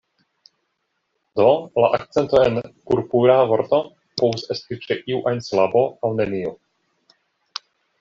[1.39, 1.45] Do,
[1.83, 2.57] la akcento en
[2.93, 3.83] "Purpura" vorto
[4.23, 6.61] povus esti ĉe iu ajn silabo aŭ neniu.